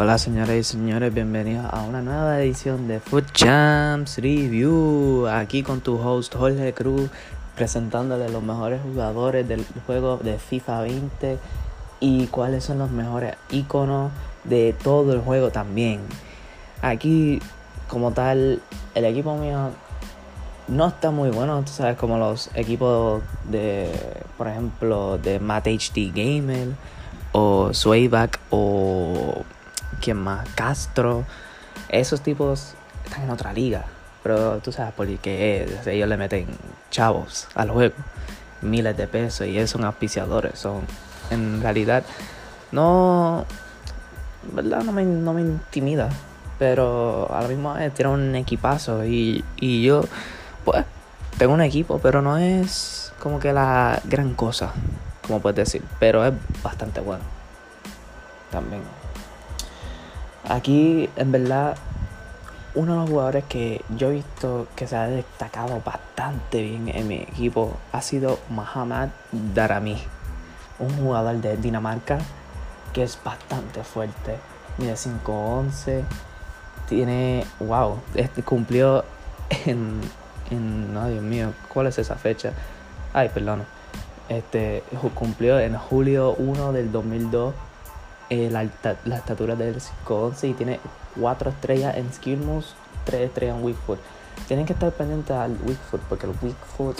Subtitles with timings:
[0.00, 5.26] Hola señoras y señores, bienvenidos a una nueva edición de Food Champs Review.
[5.26, 7.10] Aquí con tu host Jorge Cruz,
[7.56, 11.38] presentándole los mejores jugadores del juego de FIFA 20
[11.98, 14.12] y cuáles son los mejores iconos
[14.44, 15.98] de todo el juego también.
[16.80, 17.42] Aquí,
[17.88, 18.62] como tal,
[18.94, 19.70] el equipo mío
[20.68, 23.20] no está muy bueno, tú sabes, como los equipos
[23.50, 23.90] de,
[24.36, 26.68] por ejemplo, de Matt HD Gamer
[27.32, 29.42] o Swayback o
[30.00, 30.48] ¿Quién más?
[30.54, 31.24] Castro.
[31.88, 33.86] Esos tipos están en otra liga.
[34.22, 36.46] Pero tú sabes, porque ellos le meten
[36.90, 37.94] chavos al juego.
[38.60, 40.58] Miles de pesos y ellos son auspiciadores.
[40.58, 40.82] Son,
[41.30, 42.04] en realidad,
[42.72, 43.46] no.
[44.52, 44.82] ¿Verdad?
[44.82, 46.08] No me, no me intimida.
[46.58, 49.04] Pero a la misma vez tiene un equipazo.
[49.04, 50.02] Y, y yo,
[50.64, 50.84] pues,
[51.38, 54.72] tengo un equipo, pero no es como que la gran cosa,
[55.26, 55.82] como puedes decir.
[56.00, 57.22] Pero es bastante bueno.
[58.50, 58.82] También.
[60.48, 61.76] Aquí, en verdad,
[62.74, 67.06] uno de los jugadores que yo he visto que se ha destacado bastante bien en
[67.06, 69.10] mi equipo ha sido Mohamed
[69.54, 69.98] Darami,
[70.78, 72.18] un jugador de Dinamarca
[72.94, 74.36] que es bastante fuerte,
[74.78, 76.04] mide 5'11,
[76.88, 78.00] tiene, wow,
[78.46, 79.04] cumplió
[79.66, 80.00] en,
[80.50, 82.52] en, no Dios mío, ¿cuál es esa fecha?
[83.12, 83.64] Ay, perdón,
[84.30, 84.82] este,
[85.14, 87.54] cumplió en julio 1 del 2002
[88.30, 88.62] eh, la,
[89.16, 90.80] estatura del 5'11 y tiene
[91.18, 93.98] 4 estrellas en Skill Moves, 3 estrellas en Weak Foot.
[94.46, 96.98] Tienen que estar pendientes al Weak Foot porque el Weak Foot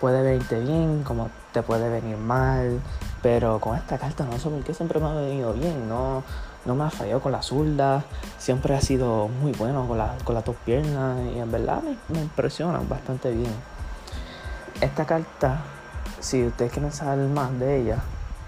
[0.00, 2.80] puede venirte bien, como te puede venir mal,
[3.22, 6.22] pero con esta carta no sé por qué siempre me ha venido bien, no,
[6.64, 8.04] no me ha fallado con la zurda,
[8.38, 11.96] siempre ha sido muy bueno con, la, con las dos piernas y en verdad me,
[12.08, 13.52] me impresiona bastante bien.
[14.80, 15.58] Esta carta,
[16.20, 17.98] si ustedes quieren saber más de ella,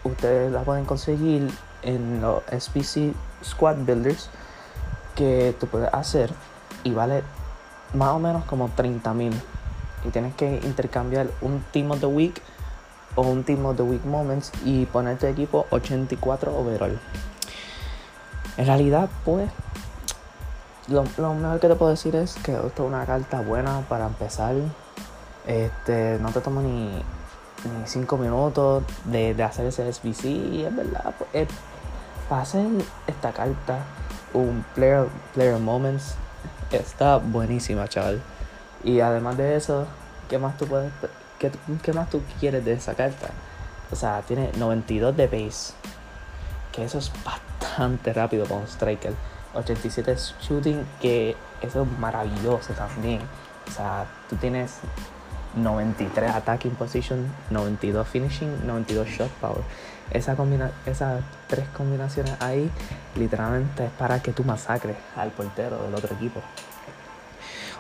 [0.04, 1.50] ustedes la pueden conseguir
[1.82, 4.30] en los SPC Squad Builders
[5.14, 6.30] que tú puedes hacer
[6.84, 7.22] y vale
[7.94, 9.32] más o menos como 30 mil.
[10.04, 12.40] Y tienes que intercambiar un Team of the Week
[13.14, 16.98] o un Team of the Week Moments y poner tu equipo 84 overall.
[18.56, 19.50] En realidad, pues,
[20.88, 21.04] lo,
[21.34, 24.54] mejor que te puedo decir es que esto es una carta buena para empezar.
[25.46, 31.48] Este, no te toma ni, ni 5 minutos de, hacer ese SBC es verdad, pues,
[32.32, 33.80] pasen esta carta,
[34.32, 36.14] un player, player moments,
[36.70, 38.22] está buenísima, chaval.
[38.82, 39.86] Y además de eso,
[40.30, 40.90] ¿qué más tú puedes,
[41.38, 43.28] qué, qué más tú quieres de esa carta?
[43.90, 45.74] O sea, tiene 92 de base,
[46.72, 49.12] que eso es bastante rápido para un striker.
[49.52, 53.20] 87 shooting, que eso es maravilloso también.
[53.68, 54.78] O sea, tú tienes
[55.54, 59.62] 93 attacking position, 92 finishing, 92 shot power.
[60.12, 62.70] Esa combina esas tres combinaciones ahí
[63.16, 66.40] literalmente es para que tú masacres al portero del otro equipo.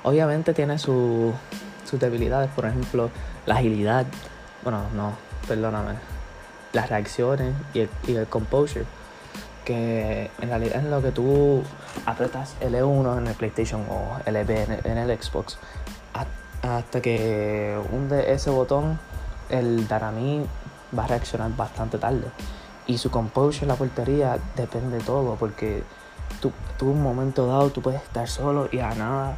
[0.02, 1.34] Obviamente tiene sus
[1.92, 3.10] debilidades, por ejemplo,
[3.46, 4.06] la agilidad,
[4.64, 5.12] bueno, no,
[5.46, 5.94] perdóname,
[6.72, 8.86] las reacciones y el, y el composure,
[9.64, 11.62] que en realidad es lo que tú
[12.06, 14.50] apretas L1 en el PlayStation o LB
[14.86, 15.58] en el Xbox
[16.62, 18.98] hasta que hunde ese botón,
[19.50, 20.46] el Darami
[20.96, 22.30] va a reaccionar bastante tarde.
[22.86, 25.84] Y su composure en la portería depende de todo, porque
[26.40, 29.36] tú, tú un momento dado tú puedes estar solo y a nada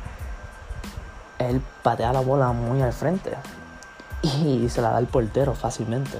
[1.38, 3.32] él patea la bola muy al frente
[4.22, 6.18] y se la da al portero fácilmente.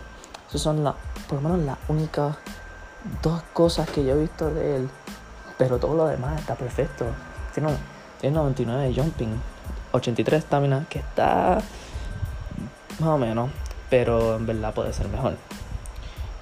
[0.49, 0.85] Esas son
[1.29, 2.37] por lo menos las únicas
[3.23, 4.91] dos cosas que yo he visto de él,
[5.59, 7.07] pero todo lo demás está perfecto.
[7.55, 7.71] Tiene,
[8.21, 9.41] tiene 99 de jumping,
[9.93, 11.61] 83 estamina, que está
[13.01, 13.51] más o menos,
[13.95, 15.37] pero en verdad puede ser mejor.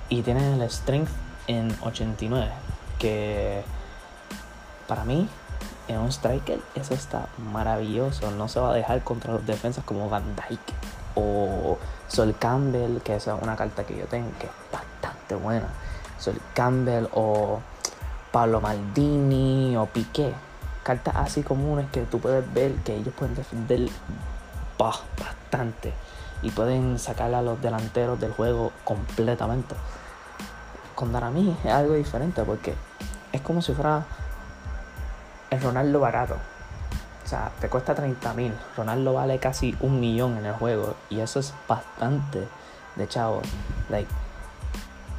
[0.08, 1.10] Y tiene el strength
[1.46, 2.50] en 89,
[2.98, 3.62] que
[4.88, 5.28] para mí
[5.86, 8.30] en un striker eso está maravilloso.
[8.30, 10.72] No se va a dejar contra los defensas como Van Dyke
[11.14, 11.76] o
[12.08, 15.68] Sol Campbell, que es una carta que yo tengo que es bastante buena.
[16.18, 17.60] Sol Campbell o
[18.32, 20.32] Pablo Maldini o Piqué
[20.82, 23.90] cartas así comunes que tú puedes ver que ellos pueden defender
[24.78, 25.92] bastante
[26.42, 29.74] y pueden sacar a los delanteros del juego completamente.
[30.94, 32.74] Con Darami es algo diferente porque
[33.32, 34.04] es como si fuera
[35.50, 36.36] el Ronaldo barato.
[37.24, 38.52] O sea, te cuesta 30 mil.
[38.76, 40.94] Ronaldo vale casi un millón en el juego.
[41.08, 42.46] Y eso es bastante
[42.96, 43.42] de chavo.
[43.88, 44.10] Like,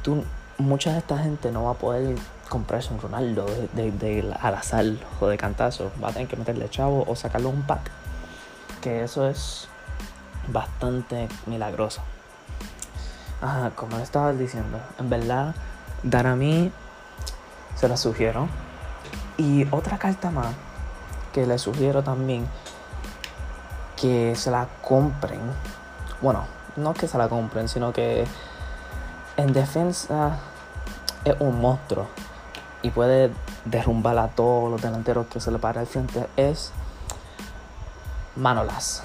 [0.02, 0.22] tú,
[0.58, 2.16] mucha de esta gente no va a poder
[2.48, 4.84] comprarse un Ronaldo de, de, azar
[5.20, 5.90] o de cantazo.
[6.02, 7.90] Va a tener que meterle chavo o sacarlo un pack.
[8.80, 9.68] Que eso es
[10.48, 12.02] bastante milagroso.
[13.40, 15.54] Ajá, como estaba diciendo, en verdad,
[16.02, 16.72] Darami
[17.76, 18.48] Se la sugiero.
[19.36, 20.54] Y otra carta más
[21.32, 22.46] que les sugiero también
[24.00, 25.40] que se la compren.
[26.22, 26.44] Bueno,
[26.76, 28.26] no que se la compren, sino que
[29.36, 30.38] en defensa
[31.24, 32.06] es un monstruo
[32.82, 33.32] y puede
[33.64, 36.26] derrumbar a todos los delanteros que se le para al frente.
[36.36, 36.72] Es
[38.36, 39.02] Manolas.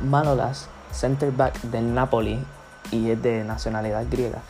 [0.00, 2.38] Manolas, center back del Napoli
[2.90, 4.40] y es de nacionalidad griega.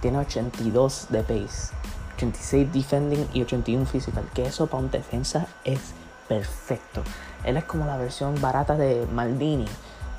[0.00, 1.72] Tiene 82 de pace,
[2.16, 4.24] 86 defending y 81 physical.
[4.34, 5.80] Que eso para un defensa es
[6.28, 7.02] perfecto.
[7.44, 9.66] Él es como la versión barata de Maldini.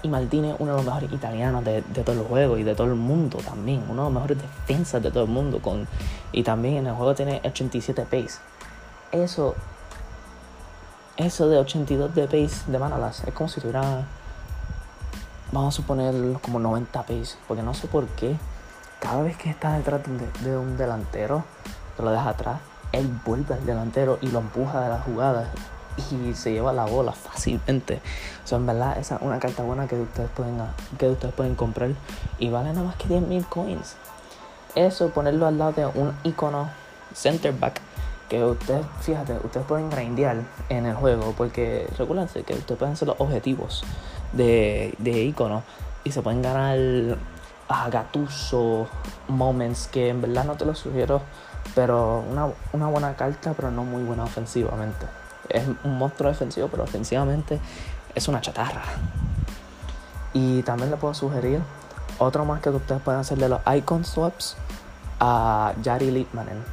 [0.04, 2.76] Y Maldini es uno de los mejores italianos de, de todo el juego y de
[2.76, 3.84] todo el mundo también.
[3.90, 5.60] Uno de los mejores defensas de todo el mundo.
[5.62, 5.88] Con,
[6.32, 8.40] y también en el juego tiene 87 pace.
[9.12, 9.56] Eso,
[11.18, 14.06] eso de 82 de pace de Manolas es como si tuviera,
[15.52, 17.36] vamos a suponer, como 90 pace.
[17.48, 18.36] Porque no sé por qué.
[19.00, 20.02] Cada vez que está detrás
[20.44, 21.44] de, un delantero,
[21.96, 22.60] te lo deja atrás,
[22.92, 25.52] él vuelve al delantero y lo empuja de la jugada
[26.12, 28.02] y se lleva la bola fácilmente.
[28.52, 30.58] O en verdad, esa es una carta buena que ustedes pueden,
[30.98, 31.92] que ustedes pueden comprar
[32.40, 33.96] y vale nada más que 10.000 coins.
[34.74, 36.70] Eso, ponerlo al lado de un icono
[37.14, 37.82] center back
[38.30, 43.08] que ustedes, fíjate, ustedes pueden grindear en el juego porque recuérdense que ustedes pueden hacer
[43.08, 43.84] los objetivos
[44.34, 45.64] de, de icono
[46.04, 46.78] y se pueden ganar
[47.70, 48.88] a Gatuso
[49.28, 51.22] moments que en verdad no te lo sugiero,
[51.76, 55.06] pero una, buena carta, pero no muy buena ofensivamente
[55.50, 57.60] es un monstruo defensivo, pero ofensivamente
[58.16, 58.84] es una chatarra.
[60.34, 61.62] Y también le puedo sugerir
[62.20, 64.58] otro más que ustedes pueden hacer de los icon swaps
[65.20, 66.64] a Jari Litmanen.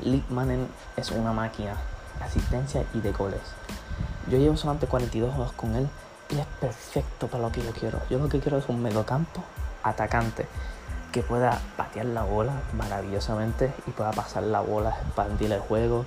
[0.00, 1.76] Litmanen es una máquina
[2.20, 3.40] asistencia y de goles.
[4.30, 5.88] Yo llevo solamente 42 juegos con él
[6.30, 8.00] y es perfecto para lo que yo quiero.
[8.10, 9.42] Yo lo que quiero es un mediocampo
[9.82, 10.46] atacante
[11.12, 16.04] que pueda patear la bola maravillosamente y pueda pasar la bola, expandir el juego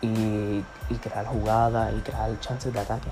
[0.00, 0.64] y,
[1.02, 3.10] crear jugadas y crear chances de ataque.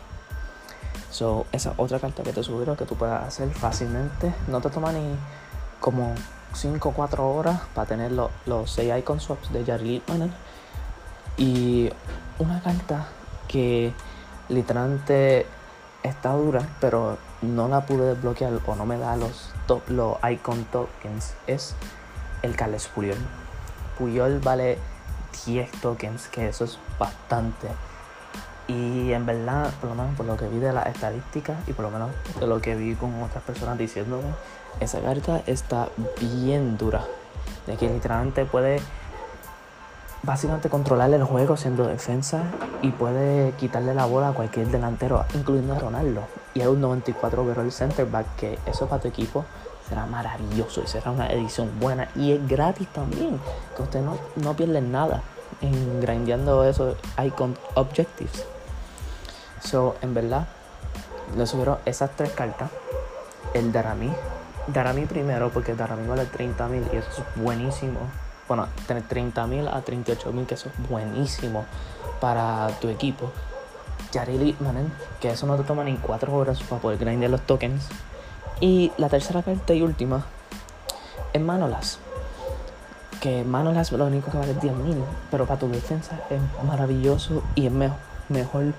[1.10, 4.34] So, esa otra carta que te sugiero que tú puedas hacer fácilmente.
[4.48, 5.16] No te toma ni
[5.80, 6.14] como
[6.54, 8.30] 5 o 4 horas para tener los,
[8.70, 10.32] 6 icon swaps de Jarry Littman.
[11.36, 11.90] Y
[12.38, 13.06] una carta
[13.48, 13.92] que
[14.48, 15.46] literalmente
[16.04, 20.64] está dura, pero no la pude desbloquear o no me da los, top, los icon
[20.66, 21.74] tokens es
[22.42, 23.16] el Carles Puyol.
[23.98, 24.78] Puyol vale
[25.46, 27.68] 10 tokens, que eso es bastante.
[28.68, 31.84] Y en verdad, por lo menos por lo que vi de las estadísticas y por
[31.84, 34.28] lo menos de lo que vi con otras personas diciéndome,
[34.80, 35.88] esa carta está
[36.20, 37.04] bien dura.
[37.66, 38.80] De que literalmente puede
[40.24, 42.42] básicamente controlar el juego siendo defensa
[42.82, 46.22] y puede quitarle la bola a cualquier delantero, incluyendo a Ronaldo.
[46.54, 49.44] Y hay un 94 overall center back, que eso para tu equipo
[49.88, 53.38] será maravilloso y será una edición buena y es gratis también,
[53.76, 55.22] que ustedes no, no pierden nada
[55.60, 58.46] en grindeando esos icon objectives.
[59.60, 60.46] So, en verdad,
[61.36, 62.70] les sugiero esas tres cartas.
[63.54, 64.12] El Darami.
[64.66, 68.00] Darami primero, porque Darami vale 30 mil y eso es buenísimo.
[68.46, 71.64] Bueno, tener 30 mil a 38 mil, que eso es buenísimo
[72.20, 73.31] para tu equipo.
[74.12, 77.88] Yarili Manen, que eso no te toma ni 4 horas para poder grindear los tokens.
[78.61, 80.25] Y la tercera carta y última
[81.32, 81.98] es Manolas.
[83.20, 87.72] Que Manolas lo único que vale 10.000, pero para tu defensa es maravilloso y es
[87.72, 88.74] mejor,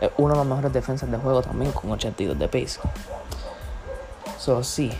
[0.00, 2.80] es uno de los mejores defensas del juego también con 82 de pace.
[4.38, 4.92] So, sí,